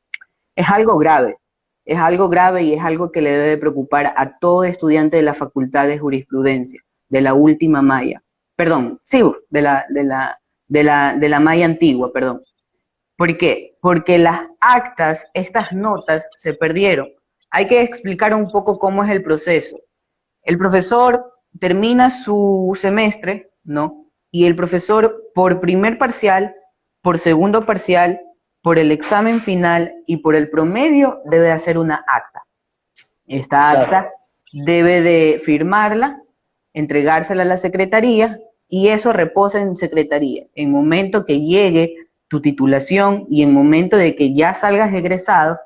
es 0.58 0.68
algo 0.68 0.98
grave, 0.98 1.38
es 1.84 1.98
algo 1.98 2.28
grave 2.28 2.64
y 2.64 2.74
es 2.74 2.82
algo 2.82 3.12
que 3.12 3.22
le 3.22 3.30
debe 3.30 3.58
preocupar 3.58 4.12
a 4.16 4.38
todo 4.40 4.64
estudiante 4.64 5.16
de 5.16 5.22
la 5.22 5.34
Facultad 5.34 5.86
de 5.86 6.00
Jurisprudencia, 6.00 6.80
de 7.08 7.20
la 7.20 7.32
última 7.32 7.80
malla, 7.80 8.20
perdón, 8.56 8.98
sí, 9.04 9.22
de 9.50 9.62
la, 9.62 9.86
de 9.88 10.02
la, 10.02 10.40
de 10.66 10.82
la, 10.82 11.14
de 11.14 11.28
la 11.28 11.38
malla 11.38 11.64
antigua, 11.64 12.12
perdón. 12.12 12.40
¿Por 13.16 13.38
qué? 13.38 13.76
Porque 13.80 14.18
las 14.18 14.40
actas, 14.60 15.30
estas 15.32 15.72
notas, 15.72 16.26
se 16.36 16.54
perdieron. 16.54 17.08
Hay 17.50 17.68
que 17.68 17.80
explicar 17.82 18.34
un 18.34 18.48
poco 18.48 18.80
cómo 18.80 19.04
es 19.04 19.10
el 19.10 19.22
proceso. 19.22 19.78
El 20.42 20.58
profesor 20.58 21.24
termina 21.60 22.10
su 22.10 22.76
semestre, 22.76 23.52
¿no? 23.62 24.10
Y 24.32 24.46
el 24.46 24.56
profesor, 24.56 25.30
por 25.34 25.60
primer 25.60 25.98
parcial, 25.98 26.52
por 27.00 27.20
segundo 27.20 27.64
parcial, 27.64 28.20
por 28.62 28.78
el 28.78 28.90
examen 28.90 29.40
final 29.40 29.92
y 30.06 30.18
por 30.18 30.34
el 30.34 30.50
promedio, 30.50 31.20
debe 31.24 31.50
hacer 31.50 31.78
una 31.78 32.04
acta. 32.06 32.44
Esta 33.26 33.70
acta 33.70 34.10
debe 34.52 35.00
de 35.02 35.40
firmarla, 35.44 36.22
entregársela 36.72 37.42
a 37.42 37.46
la 37.46 37.58
secretaría 37.58 38.40
y 38.68 38.88
eso 38.88 39.12
reposa 39.12 39.60
en 39.60 39.76
secretaría. 39.76 40.46
En 40.54 40.70
momento 40.70 41.24
que 41.24 41.40
llegue 41.40 41.96
tu 42.28 42.40
titulación 42.40 43.26
y 43.30 43.42
en 43.42 43.52
momento 43.52 43.96
de 43.96 44.14
que 44.14 44.34
ya 44.34 44.54
salgas 44.54 44.92
egresado, 44.92 45.58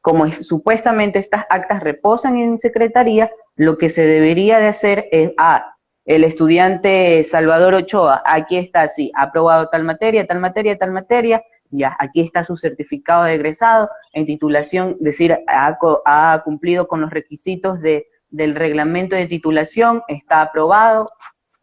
como 0.00 0.30
supuestamente 0.30 1.18
estas 1.18 1.44
actas 1.50 1.82
reposan 1.82 2.38
en 2.38 2.60
secretaría, 2.60 3.30
lo 3.56 3.76
que 3.76 3.90
se 3.90 4.06
debería 4.06 4.58
de 4.58 4.68
hacer 4.68 5.08
es, 5.10 5.32
ah, 5.36 5.74
el 6.04 6.22
estudiante 6.22 7.24
Salvador 7.24 7.74
Ochoa, 7.74 8.22
aquí 8.24 8.56
está 8.56 8.82
así, 8.82 9.10
ha 9.16 9.22
aprobado 9.22 9.68
tal 9.68 9.82
materia, 9.82 10.24
tal 10.24 10.38
materia, 10.38 10.78
tal 10.78 10.92
materia, 10.92 11.42
ya, 11.76 11.96
aquí 11.98 12.20
está 12.20 12.44
su 12.44 12.56
certificado 12.56 13.24
de 13.24 13.34
egresado, 13.34 13.88
en 14.12 14.26
titulación, 14.26 14.96
decir, 15.00 15.38
ha, 15.46 15.78
ha 16.04 16.42
cumplido 16.44 16.88
con 16.88 17.00
los 17.00 17.10
requisitos 17.10 17.80
de, 17.80 18.06
del 18.30 18.54
reglamento 18.54 19.16
de 19.16 19.26
titulación, 19.26 20.02
está 20.08 20.42
aprobado, 20.42 21.10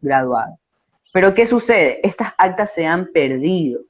graduado. 0.00 0.58
Pero 1.12 1.34
¿qué 1.34 1.46
sucede? 1.46 2.00
Estas 2.06 2.32
actas 2.38 2.72
se 2.72 2.86
han 2.86 3.06
perdido, 3.12 3.82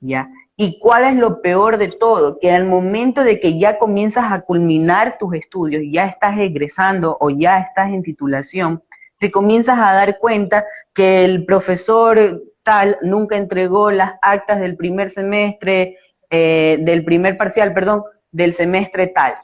¿ya? 0.00 0.28
¿Y 0.56 0.78
cuál 0.78 1.04
es 1.04 1.14
lo 1.16 1.42
peor 1.42 1.76
de 1.76 1.88
todo? 1.88 2.38
Que 2.38 2.50
al 2.50 2.66
momento 2.66 3.22
de 3.22 3.40
que 3.40 3.58
ya 3.58 3.78
comienzas 3.78 4.32
a 4.32 4.40
culminar 4.40 5.18
tus 5.18 5.34
estudios, 5.34 5.82
ya 5.90 6.06
estás 6.06 6.38
egresando 6.38 7.16
o 7.20 7.28
ya 7.30 7.58
estás 7.58 7.90
en 7.90 8.02
titulación, 8.02 8.82
te 9.18 9.30
comienzas 9.30 9.78
a 9.78 9.92
dar 9.92 10.18
cuenta 10.18 10.64
que 10.94 11.24
el 11.24 11.44
profesor 11.44 12.42
tal 12.66 12.98
nunca 13.00 13.38
entregó 13.38 13.90
las 13.90 14.16
actas 14.20 14.60
del 14.60 14.76
primer 14.76 15.10
semestre, 15.10 15.96
eh, 16.28 16.76
del 16.80 17.02
primer 17.02 17.38
parcial, 17.38 17.72
perdón, 17.72 18.02
del 18.30 18.52
semestre 18.52 19.06
tal. 19.06 19.36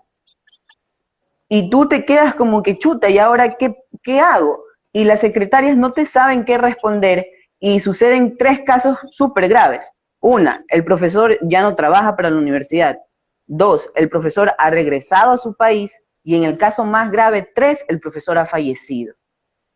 Y 1.49 1.71
tú 1.71 1.88
te 1.88 2.05
quedas 2.05 2.35
como 2.35 2.62
que 2.62 2.79
chuta, 2.79 3.09
¿y 3.09 3.19
ahora 3.19 3.57
qué, 3.57 3.75
qué 4.02 4.21
hago? 4.21 4.62
y 4.93 5.05
las 5.05 5.21
secretarias 5.21 5.76
no 5.76 5.93
te 5.93 6.07
saben 6.07 6.45
qué 6.45 6.59
responder 6.59 7.26
y 7.59 7.81
suceden 7.81 8.37
tres 8.37 8.61
casos 8.67 8.99
súper 9.11 9.49
graves. 9.49 9.91
Una, 10.21 10.62
el 10.69 10.85
profesor 10.85 11.38
ya 11.43 11.62
no 11.62 11.75
trabaja 11.75 12.14
para 12.14 12.31
la 12.31 12.38
universidad. 12.38 12.99
Dos, 13.47 13.91
el 13.95 14.09
profesor 14.09 14.52
ha 14.59 14.71
regresado 14.71 15.33
a 15.33 15.38
su 15.38 15.55
país. 15.55 15.97
Y 16.25 16.37
en 16.37 16.45
el 16.45 16.57
caso 16.57 16.85
más 16.85 17.11
grave, 17.11 17.50
tres, 17.55 17.85
el 17.88 17.99
profesor 17.99 18.38
ha 18.38 18.47
fallecido. 18.47 19.14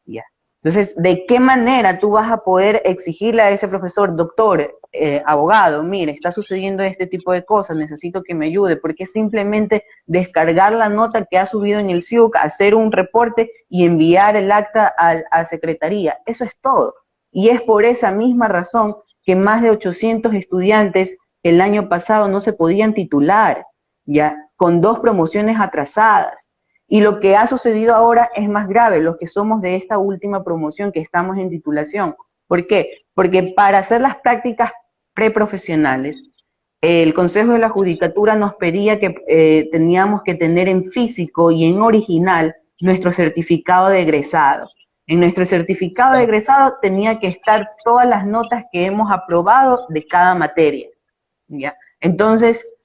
Ya. 0.05 0.23
Entonces, 0.67 0.97
¿de 0.97 1.27
qué 1.27 1.39
manera 1.39 2.01
tú 2.01 2.11
vas 2.11 2.29
a 2.29 2.39
poder 2.39 2.83
exigirle 2.85 3.41
a 3.41 3.53
ese 3.53 3.69
profesor, 3.69 4.17
doctor, 4.17 4.77
eh, 4.91 5.23
abogado, 5.25 5.85
mire, 5.85 6.11
está 6.11 6.33
sucediendo 6.33 6.83
este 6.83 7.07
tipo 7.07 7.33
de 7.33 7.45
cosas, 7.45 7.77
necesito 7.77 8.25
que 8.25 8.35
me 8.35 8.47
ayude? 8.47 8.75
Porque 8.75 9.07
simplemente 9.07 9.85
descargar 10.07 10.73
la 10.73 10.89
nota 10.89 11.25
que 11.25 11.39
ha 11.39 11.47
subido 11.47 11.79
en 11.79 11.91
el 11.91 12.03
SIUC, 12.03 12.35
hacer 12.35 12.75
un 12.75 12.91
reporte 12.91 13.53
y 13.69 13.85
enviar 13.85 14.35
el 14.35 14.51
acta 14.51 14.93
a, 14.99 15.23
a 15.31 15.45
secretaría. 15.45 16.19
Eso 16.27 16.43
es 16.43 16.59
todo. 16.61 16.97
Y 17.31 17.51
es 17.51 17.63
por 17.63 17.85
esa 17.85 18.11
misma 18.11 18.49
razón 18.49 18.97
que 19.23 19.37
más 19.37 19.63
de 19.63 19.71
800 19.71 20.35
estudiantes 20.35 21.17
el 21.45 21.61
año 21.61 21.89
pasado 21.89 22.27
no 22.27 22.41
se 22.41 22.53
podían 22.53 22.93
titular, 22.93 23.65
ya, 24.05 24.37
con 24.57 24.81
dos 24.81 24.99
promociones 24.99 25.61
atrasadas. 25.61 26.49
Y 26.89 27.01
lo 27.01 27.19
que 27.21 27.37
ha 27.37 27.47
sucedido 27.47 27.95
ahora 27.95 28.31
es 28.35 28.49
más 28.49 28.69
grave, 28.69 29.01
los 29.01 29.17
que 29.17 29.27
somos 29.27 29.61
de 29.61 29.77
esta 29.77 29.99
última 29.99 30.45
promoción 30.45 30.93
que 30.93 31.01
estamos 31.01 31.37
en 31.39 31.51
titulación. 31.51 32.15
¿Por 32.47 32.67
qué? 32.67 32.99
Porque 33.15 33.53
para 33.57 33.79
hacer 33.79 34.01
las 34.01 34.17
prácticas 34.17 34.71
preprofesionales, 35.15 36.31
el 36.81 37.15
Consejo 37.15 37.53
de 37.53 37.59
la 37.59 37.71
Judicatura 37.71 38.37
nos 38.37 38.55
pedía 38.55 39.01
que 39.01 39.15
eh, 39.27 39.69
teníamos 39.73 40.23
que 40.23 40.35
tener 40.35 40.69
en 40.69 40.85
físico 40.85 41.51
y 41.51 41.65
en 41.65 41.81
original 41.81 42.55
nuestro 42.81 43.13
certificado 43.13 43.89
de 43.89 44.03
egresado. 44.03 44.69
En 45.09 45.21
nuestro 45.21 45.47
certificado 45.47 46.17
de 46.17 46.25
egresado 46.25 46.77
tenía 46.81 47.19
que 47.19 47.29
estar 47.29 47.71
todas 47.85 48.07
las 48.07 48.27
notas 48.27 48.65
que 48.71 48.85
hemos 48.85 49.11
aprobado 49.11 49.87
de 49.89 50.07
cada 50.07 50.35
materia. 50.35 50.89
¿ya? 51.49 51.77
Entonces, 52.01 52.76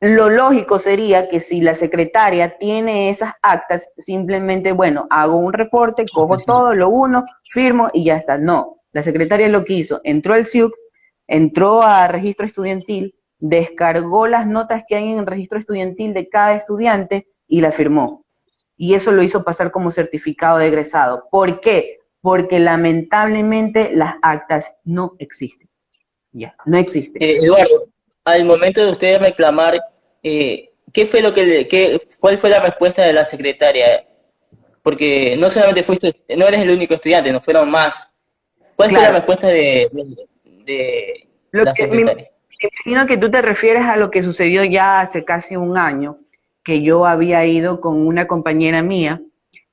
lo 0.00 0.30
lógico 0.30 0.78
sería 0.78 1.28
que 1.28 1.40
si 1.40 1.60
la 1.60 1.74
secretaria 1.74 2.56
tiene 2.58 3.10
esas 3.10 3.34
actas, 3.42 3.88
simplemente, 3.98 4.72
bueno, 4.72 5.06
hago 5.10 5.36
un 5.36 5.52
reporte, 5.52 6.06
cojo 6.12 6.36
todo, 6.38 6.74
lo 6.74 6.88
uno, 6.88 7.24
firmo 7.50 7.90
y 7.92 8.04
ya 8.04 8.16
está. 8.16 8.38
No, 8.38 8.78
la 8.92 9.02
secretaria 9.02 9.48
lo 9.48 9.64
que 9.64 9.74
hizo, 9.74 10.00
entró 10.04 10.34
al 10.34 10.46
SIUC, 10.46 10.72
entró 11.26 11.82
a 11.82 12.06
registro 12.06 12.46
estudiantil, 12.46 13.16
descargó 13.38 14.28
las 14.28 14.46
notas 14.46 14.84
que 14.86 14.96
hay 14.96 15.10
en 15.10 15.18
el 15.18 15.26
registro 15.26 15.58
estudiantil 15.58 16.14
de 16.14 16.28
cada 16.28 16.54
estudiante 16.54 17.28
y 17.48 17.60
la 17.60 17.72
firmó. 17.72 18.24
Y 18.76 18.94
eso 18.94 19.10
lo 19.10 19.24
hizo 19.24 19.42
pasar 19.42 19.72
como 19.72 19.90
certificado 19.90 20.58
de 20.58 20.68
egresado. 20.68 21.24
¿Por 21.30 21.60
qué? 21.60 21.98
Porque 22.20 22.60
lamentablemente 22.60 23.90
las 23.92 24.14
actas 24.22 24.72
no 24.84 25.14
existen. 25.18 25.68
Ya, 26.30 26.54
no 26.66 26.78
existen. 26.78 27.20
Eh, 27.20 27.38
Eduardo, 27.42 27.88
al 28.32 28.44
momento 28.44 28.84
de 28.84 28.90
ustedes 28.90 29.20
reclamar, 29.20 29.80
eh, 30.22 30.70
¿qué 30.92 31.06
fue 31.06 31.22
lo 31.22 31.32
que, 31.32 31.66
qué, 31.68 32.00
cuál 32.20 32.38
fue 32.38 32.50
la 32.50 32.60
respuesta 32.60 33.02
de 33.02 33.12
la 33.12 33.24
secretaria? 33.24 34.04
Porque 34.82 35.36
no 35.36 35.50
solamente 35.50 35.82
fuiste, 35.82 36.14
no 36.36 36.46
eres 36.46 36.60
el 36.60 36.70
único 36.70 36.94
estudiante, 36.94 37.32
no 37.32 37.40
fueron 37.40 37.70
más. 37.70 38.10
¿Cuál 38.76 38.90
fue 38.90 39.00
la 39.00 39.10
respuesta 39.10 39.48
de, 39.48 39.88
la 41.52 41.74
secretaria? 41.74 42.14
Me, 42.14 42.70
imagino 42.86 43.06
que 43.06 43.16
tú 43.16 43.30
te 43.30 43.42
refieres 43.42 43.84
a 43.84 43.96
lo 43.96 44.10
que 44.10 44.22
sucedió 44.22 44.64
ya 44.64 45.00
hace 45.00 45.24
casi 45.24 45.56
un 45.56 45.78
año, 45.78 46.18
que 46.64 46.82
yo 46.82 47.06
había 47.06 47.44
ido 47.44 47.80
con 47.80 48.06
una 48.06 48.26
compañera 48.26 48.82
mía 48.82 49.22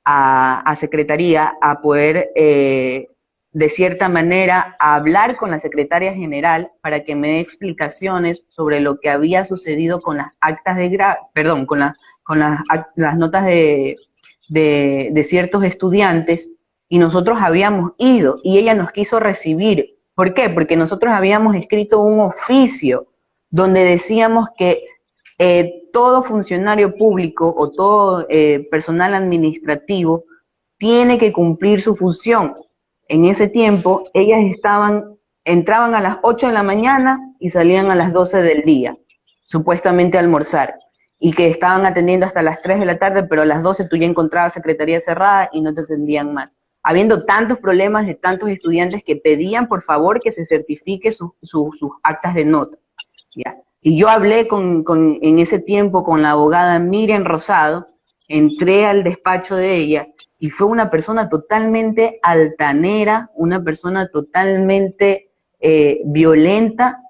a, 0.03 0.61
a 0.61 0.75
secretaría 0.75 1.53
a 1.61 1.81
poder 1.81 2.31
eh, 2.35 3.09
de 3.55 3.69
cierta 3.69 4.09
manera, 4.09 4.75
a 4.79 4.95
hablar 4.95 5.37
con 5.37 5.49
la 5.49 5.59
secretaria 5.59 6.13
general 6.13 6.73
para 6.81 7.05
que 7.05 7.15
me 7.15 7.29
dé 7.29 7.39
explicaciones 7.39 8.43
sobre 8.49 8.81
lo 8.81 8.99
que 8.99 9.09
había 9.09 9.45
sucedido 9.45 10.01
con 10.01 10.17
las 10.17 10.33
actas 10.41 10.75
de 10.75 10.91
perdón, 11.33 11.65
con, 11.65 11.79
con 12.23 12.39
las, 12.39 12.59
las 12.97 13.17
notas 13.17 13.45
de, 13.45 13.95
de, 14.49 15.07
de 15.13 15.23
ciertos 15.23 15.63
estudiantes 15.63 16.51
y 16.89 16.97
nosotros 16.97 17.37
habíamos 17.41 17.93
ido 17.97 18.35
y 18.43 18.57
ella 18.57 18.73
nos 18.73 18.91
quiso 18.91 19.21
recibir. 19.21 19.99
¿Por 20.15 20.33
qué? 20.33 20.49
Porque 20.49 20.75
nosotros 20.75 21.13
habíamos 21.13 21.55
escrito 21.55 22.01
un 22.01 22.19
oficio 22.19 23.07
donde 23.49 23.85
decíamos 23.85 24.49
que 24.57 24.81
eh, 25.39 25.87
todo 25.93 26.23
funcionario 26.23 26.93
público 26.93 27.55
o 27.57 27.71
todo 27.71 28.25
eh, 28.27 28.67
personal 28.69 29.13
administrativo 29.13 30.25
tiene 30.77 31.17
que 31.17 31.31
cumplir 31.31 31.81
su 31.81 31.95
función. 31.95 32.53
En 33.07 33.25
ese 33.25 33.47
tiempo, 33.47 34.03
ellas 34.13 34.39
estaban, 34.51 35.17
entraban 35.43 35.93
a 35.93 36.01
las 36.01 36.17
8 36.23 36.47
de 36.47 36.53
la 36.53 36.63
mañana 36.63 37.19
y 37.39 37.51
salían 37.51 37.91
a 37.91 37.95
las 37.95 38.11
12 38.11 38.41
del 38.41 38.63
día, 38.63 38.97
supuestamente 39.43 40.17
a 40.17 40.21
almorzar, 40.21 40.79
y 41.19 41.33
que 41.33 41.47
estaban 41.47 41.85
atendiendo 41.85 42.25
hasta 42.25 42.41
las 42.41 42.61
3 42.63 42.79
de 42.79 42.85
la 42.85 42.97
tarde, 42.97 43.23
pero 43.23 43.43
a 43.43 43.45
las 43.45 43.61
12 43.61 43.87
tú 43.87 43.95
ya 43.95 44.07
encontrabas 44.07 44.53
secretaría 44.53 44.99
cerrada 45.01 45.49
y 45.53 45.61
no 45.61 45.73
te 45.73 45.81
atendían 45.81 46.33
más. 46.33 46.57
Habiendo 46.81 47.25
tantos 47.25 47.59
problemas 47.59 48.07
de 48.07 48.15
tantos 48.15 48.49
estudiantes 48.49 49.03
que 49.03 49.15
pedían, 49.15 49.67
por 49.67 49.83
favor, 49.83 50.19
que 50.19 50.31
se 50.31 50.45
certifique 50.45 51.11
sus 51.11 51.31
actas 52.01 52.33
de 52.33 52.45
nota. 52.45 52.77
Y 53.81 53.97
yo 53.99 54.09
hablé 54.09 54.47
con, 54.47 54.83
con, 54.83 55.19
en 55.21 55.37
ese 55.37 55.59
tiempo 55.59 56.03
con 56.03 56.23
la 56.23 56.31
abogada 56.31 56.79
Miriam 56.79 57.23
Rosado, 57.23 57.87
entré 58.27 58.87
al 58.87 59.03
despacho 59.03 59.55
de 59.55 59.75
ella 59.75 60.07
y 60.37 60.49
fue 60.49 60.67
una 60.67 60.89
persona 60.89 61.29
totalmente 61.29 62.19
altanera, 62.21 63.31
una 63.35 63.63
persona 63.63 64.09
totalmente 64.09 65.31
eh, 65.59 66.01
violenta, 66.05 67.01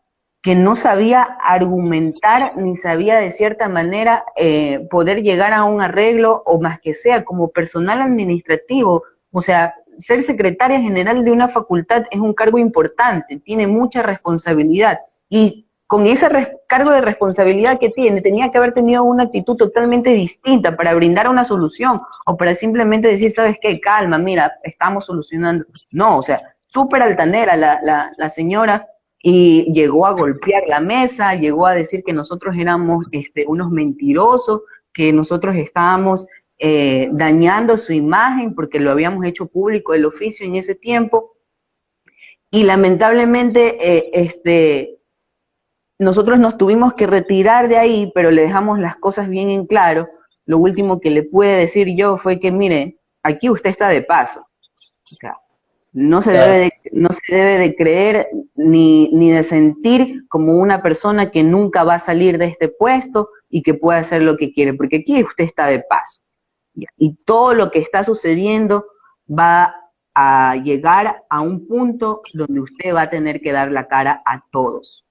que 0.42 0.54
no 0.54 0.76
sabía 0.76 1.24
argumentar 1.24 2.56
ni 2.56 2.78
sabía 2.78 3.18
de 3.18 3.32
cierta 3.32 3.68
manera 3.68 4.24
eh, 4.36 4.88
poder 4.92 5.24
llegar 5.24 5.54
a 5.54 5.64
un 5.64 5.82
arreglo 5.82 6.44
o 6.46 6.62
más 6.62 6.80
que 6.80 6.94
sea 6.94 7.24
como 7.24 7.50
personal 7.50 8.00
administrativo, 8.00 9.04
o 9.32 9.42
sea, 9.42 9.74
ser 9.98 10.22
secretaria 10.22 10.80
general 10.80 11.24
de 11.26 11.32
una 11.32 11.48
facultad 11.48 12.04
es 12.12 12.20
un 12.20 12.34
cargo 12.34 12.60
importante, 12.60 13.40
tiene 13.40 13.66
mucha 13.66 14.04
responsabilidad. 14.04 15.00
Y 15.30 15.65
con 15.88 16.08
ese 16.08 16.28
cargo 16.68 16.92
de 16.92 17.02
responsabilidad 17.02 17.80
que 17.80 17.90
tiene, 17.90 18.22
tenía 18.22 18.50
que 18.50 18.58
haber 18.58 18.74
tenido 18.74 19.04
una 19.04 19.24
actitud 19.24 19.56
totalmente 19.56 20.10
distinta 20.12 20.76
para 20.76 20.96
brindar 20.96 21.30
una 21.30 21.46
solución 21.46 22.02
o 22.26 22.38
para 22.38 22.56
simplemente 22.56 23.08
decir, 23.08 23.32
¿sabes 23.32 23.58
qué? 23.62 23.80
Calma, 23.80 24.18
mira, 24.18 24.54
estamos 24.64 25.06
solucionando. 25.06 25.66
No, 25.92 26.18
o 26.18 26.24
sea, 26.24 26.42
súper 26.66 27.04
altanera 27.04 27.56
la, 27.56 27.80
la, 27.84 28.12
la, 28.18 28.30
señora 28.30 28.88
y 29.22 29.72
llegó 29.74 30.08
a 30.08 30.12
golpear 30.12 30.64
la 30.68 30.80
mesa, 30.80 31.36
llegó 31.36 31.68
a 31.68 31.76
decir 31.76 32.04
que 32.04 32.14
nosotros 32.14 32.56
éramos 32.58 33.08
este, 33.12 33.46
unos 33.48 33.70
mentirosos, 33.70 34.62
que 34.92 35.14
nosotros 35.14 35.56
estábamos 35.56 36.26
eh, 36.58 37.10
dañando 37.12 37.78
su 37.78 37.94
imagen 37.94 38.56
porque 38.56 38.80
lo 38.80 38.90
habíamos 38.90 39.26
hecho 39.26 39.46
público 39.46 39.94
el 39.94 40.06
oficio 40.06 40.46
en 40.46 40.56
ese 40.56 40.74
tiempo. 40.74 41.34
Y 42.50 42.64
lamentablemente, 42.64 43.78
eh, 43.80 44.10
este, 44.14 44.95
nosotros 45.98 46.40
nos 46.40 46.58
tuvimos 46.58 46.94
que 46.94 47.08
retirar 47.08 47.68
de 47.68 47.78
ahí, 47.78 48.12
pero 48.14 48.32
le 48.32 48.42
dejamos 48.42 48.80
las 48.80 48.98
cosas 48.98 49.30
bien 49.30 49.50
en 49.50 49.66
claro. 49.66 50.10
Lo 50.46 50.58
último 50.58 51.00
que 51.00 51.10
le 51.10 51.24
pude 51.24 51.56
decir 51.56 51.96
yo 51.96 52.18
fue 52.18 52.40
que, 52.40 52.52
mire, 52.52 53.00
aquí 53.24 53.50
usted 53.50 53.70
está 53.70 53.88
de 53.88 54.02
paso. 54.02 54.46
no 55.94 56.22
se, 56.22 56.32
debe 56.32 56.58
de, 56.58 56.72
no 56.92 57.10
se 57.10 57.36
debe 57.36 57.58
de 57.58 57.76
creer 57.76 58.28
ni, 58.56 59.10
ni 59.14 59.32
de 59.32 59.44
sentir 59.44 60.28
como 60.28 60.58
una 60.58 60.82
persona 60.82 61.32
que 61.32 61.44
nunca 61.44 61.84
va 61.84 61.96
a 61.96 62.00
salir 62.00 62.38
de 62.38 62.46
este 62.46 62.68
puesto 62.68 63.30
y 63.50 63.64
que 63.64 63.74
puede 63.74 64.00
hacer 64.00 64.22
lo 64.22 64.36
que 64.36 64.52
quiere, 64.52 64.74
porque 64.74 64.98
aquí 64.98 65.24
usted 65.24 65.46
está 65.46 65.68
de 65.68 65.80
paso. 65.80 66.22
Y 66.98 67.16
todo 67.24 67.54
lo 67.54 67.72
que 67.72 67.80
está 67.80 68.04
sucediendo 68.04 68.86
va 69.28 69.76
a 70.14 70.56
llegar 70.58 71.24
a 71.30 71.42
un 71.42 71.68
punto 71.68 72.22
donde 72.34 72.60
usted 72.60 72.94
va 72.94 73.04
a 73.04 73.10
tener 73.10 73.40
que 73.40 73.54
dar 73.54 73.72
la 73.72 73.88
cara 73.88 74.22
a 74.26 74.44
todos. 74.52 75.05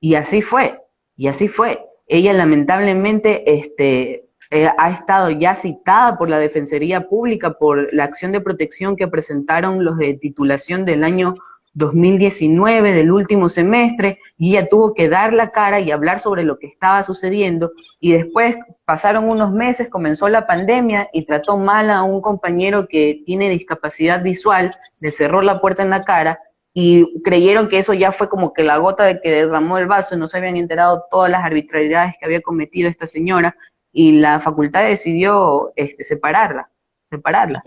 Y 0.00 0.14
así 0.14 0.42
fue, 0.42 0.80
y 1.16 1.28
así 1.28 1.46
fue. 1.46 1.86
Ella 2.06 2.32
lamentablemente 2.32 3.58
este, 3.58 4.30
eh, 4.50 4.68
ha 4.78 4.90
estado 4.90 5.30
ya 5.30 5.54
citada 5.54 6.18
por 6.18 6.28
la 6.28 6.38
Defensoría 6.38 7.06
Pública 7.08 7.52
por 7.52 7.92
la 7.92 8.04
acción 8.04 8.32
de 8.32 8.40
protección 8.40 8.96
que 8.96 9.06
presentaron 9.06 9.84
los 9.84 9.96
de 9.98 10.14
titulación 10.14 10.84
del 10.84 11.04
año 11.04 11.36
2019, 11.74 12.92
del 12.92 13.12
último 13.12 13.48
semestre, 13.48 14.18
y 14.36 14.50
ella 14.50 14.68
tuvo 14.68 14.92
que 14.92 15.08
dar 15.08 15.32
la 15.32 15.50
cara 15.50 15.78
y 15.78 15.92
hablar 15.92 16.18
sobre 16.18 16.42
lo 16.42 16.58
que 16.58 16.66
estaba 16.66 17.04
sucediendo. 17.04 17.70
Y 18.00 18.12
después 18.12 18.56
pasaron 18.84 19.28
unos 19.28 19.52
meses, 19.52 19.88
comenzó 19.88 20.28
la 20.28 20.48
pandemia 20.48 21.08
y 21.12 21.26
trató 21.26 21.56
mal 21.56 21.90
a 21.90 22.02
un 22.02 22.20
compañero 22.20 22.88
que 22.88 23.22
tiene 23.24 23.50
discapacidad 23.50 24.22
visual, 24.22 24.72
le 24.98 25.12
cerró 25.12 25.42
la 25.42 25.60
puerta 25.60 25.84
en 25.84 25.90
la 25.90 26.02
cara 26.02 26.40
y 26.72 27.20
creyeron 27.22 27.68
que 27.68 27.78
eso 27.78 27.94
ya 27.94 28.12
fue 28.12 28.28
como 28.28 28.52
que 28.52 28.62
la 28.62 28.76
gota 28.76 29.04
de 29.04 29.20
que 29.20 29.30
derramó 29.30 29.78
el 29.78 29.86
vaso 29.86 30.16
no 30.16 30.28
se 30.28 30.38
habían 30.38 30.56
enterado 30.56 31.04
todas 31.10 31.30
las 31.30 31.44
arbitrariedades 31.44 32.14
que 32.18 32.24
había 32.24 32.42
cometido 32.42 32.88
esta 32.88 33.06
señora 33.06 33.56
y 33.92 34.20
la 34.20 34.38
facultad 34.38 34.84
decidió 34.84 35.72
este, 35.74 36.04
separarla, 36.04 36.70
separarla. 37.08 37.62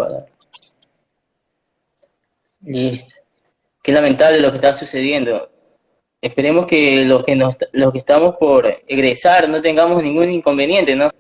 Listo. 2.62 3.16
Qué 3.82 3.92
lamentable 3.92 4.40
lo 4.40 4.52
que 4.52 4.56
está 4.58 4.74
sucediendo. 4.74 5.50
Esperemos 6.22 6.66
que 6.66 7.04
los 7.04 7.24
que 7.26 7.36
nos, 7.36 7.58
los 7.74 7.92
que 7.92 8.00
estamos 8.00 8.38
por 8.38 8.66
egresar 8.88 9.50
no 9.50 9.62
tengamos 9.62 10.02
ningún 10.02 10.32
inconveniente, 10.32 10.96
¿no? 10.96 11.12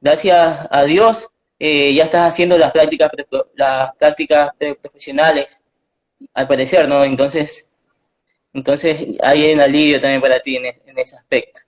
Gracias 0.00 0.68
a 0.70 0.84
Dios 0.84 1.28
eh, 1.58 1.92
ya 1.92 2.04
estás 2.04 2.32
haciendo 2.32 2.56
las 2.56 2.70
prácticas 2.70 3.10
las 3.54 3.94
prácticas 3.96 4.52
profesionales 4.80 5.59
al 6.34 6.48
parecer, 6.48 6.88
¿no? 6.88 7.04
Entonces, 7.04 7.68
entonces 8.52 9.06
hay 9.22 9.52
un 9.52 9.60
alivio 9.60 10.00
también 10.00 10.20
para 10.20 10.40
ti 10.40 10.56
en, 10.56 10.98
ese 10.98 11.16
aspecto. 11.16 11.60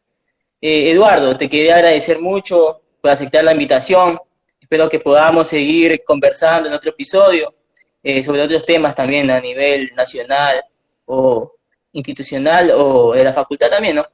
Eh, 0.60 0.90
Eduardo, 0.90 1.36
te 1.36 1.48
quería 1.48 1.76
agradecer 1.76 2.20
mucho 2.20 2.82
por 3.00 3.10
aceptar 3.10 3.44
la 3.44 3.52
invitación. 3.52 4.18
Espero 4.60 4.88
que 4.88 5.00
podamos 5.00 5.48
seguir 5.48 6.02
conversando 6.04 6.68
en 6.68 6.74
otro 6.74 6.90
episodio 6.90 7.54
eh, 8.02 8.22
sobre 8.24 8.42
otros 8.42 8.64
temas 8.64 8.94
también 8.94 9.30
a 9.30 9.40
nivel 9.40 9.92
nacional 9.94 10.64
o 11.06 11.54
institucional 11.92 12.72
o 12.74 13.12
de 13.12 13.24
la 13.24 13.32
facultad 13.32 13.70
también, 13.70 13.96
¿no? 13.96 14.06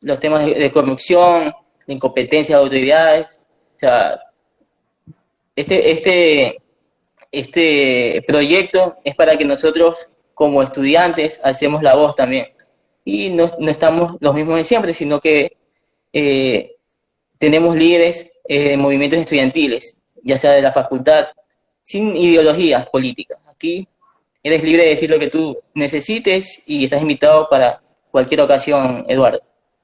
Los 0.00 0.18
temas 0.18 0.44
de, 0.44 0.72
corrupción, 0.72 1.52
de 1.86 1.94
incompetencia 1.94 2.56
de 2.56 2.62
autoridades. 2.62 3.40
O 3.76 3.78
sea, 3.78 4.20
este, 5.54 5.90
este, 5.90 6.61
este 7.32 8.22
proyecto 8.26 8.96
es 9.04 9.14
para 9.16 9.36
que 9.36 9.44
nosotros 9.44 10.06
como 10.34 10.62
estudiantes 10.62 11.40
hacemos 11.42 11.82
la 11.82 11.94
voz 11.94 12.14
también. 12.14 12.48
Y 13.04 13.30
no, 13.30 13.50
no 13.58 13.70
estamos 13.70 14.16
los 14.20 14.34
mismos 14.34 14.56
de 14.56 14.64
siempre, 14.64 14.94
sino 14.94 15.20
que 15.20 15.56
eh, 16.12 16.76
tenemos 17.38 17.74
líderes 17.74 18.30
en 18.44 18.78
movimientos 18.80 19.18
estudiantiles, 19.18 19.98
ya 20.22 20.38
sea 20.38 20.52
de 20.52 20.62
la 20.62 20.72
facultad, 20.72 21.26
sin 21.82 22.16
ideologías 22.16 22.88
políticas. 22.88 23.38
Aquí 23.46 23.88
eres 24.42 24.62
libre 24.62 24.82
de 24.82 24.90
decir 24.90 25.10
lo 25.10 25.18
que 25.18 25.28
tú 25.28 25.58
necesites 25.74 26.62
y 26.66 26.84
estás 26.84 27.00
invitado 27.00 27.48
para 27.48 27.80
cualquier 28.10 28.42
ocasión, 28.42 29.04
Eduardo. 29.08 29.40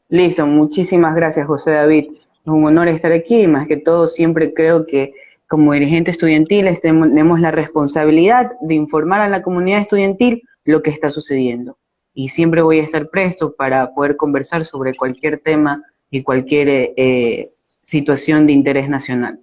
Listo, 0.09 0.47
muchísimas 0.47 1.15
gracias, 1.15 1.47
José 1.47 1.73
David. 1.73 2.07
Es 2.13 2.47
un 2.47 2.65
honor 2.65 2.89
estar 2.89 3.13
aquí, 3.13 3.47
más 3.47 3.67
que 3.67 3.77
todo 3.77 4.07
siempre 4.07 4.55
creo 4.55 4.87
que 4.87 5.13
como 5.49 5.73
dirigente 5.73 6.11
estudiantil 6.11 6.79
tenemos 6.81 7.41
la 7.41 7.51
responsabilidad 7.51 8.53
de 8.61 8.75
informar 8.75 9.23
a 9.23 9.29
la 9.29 9.43
comunidad 9.43 9.81
estudiantil 9.81 10.43
lo 10.65 10.83
que 10.83 10.91
está 10.91 11.09
sucediendo. 11.11 11.79
Y 12.13 12.29
siempre 12.29 12.63
voy 12.63 12.81
a 12.81 12.83
estar 12.83 13.09
presto 13.09 13.55
para 13.55 13.95
poder 13.95 14.17
conversar 14.17 14.65
sobre 14.65 14.95
cualquier 14.95 15.39
tema 15.39 15.83
y 16.11 16.23
cualquier 16.23 16.93
eh, 16.97 17.47
situación 17.83 18.47
de 18.47 18.53
interés 18.53 18.89
nacional. 18.89 19.41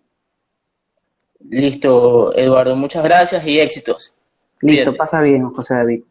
Listo, 1.49 2.35
Eduardo. 2.37 2.75
Muchas 2.75 3.03
gracias 3.03 3.45
y 3.47 3.59
éxitos. 3.59 4.13
Listo, 4.61 4.95
pasa 4.95 5.21
bien, 5.21 5.49
José 5.49 5.73
David. 5.73 6.03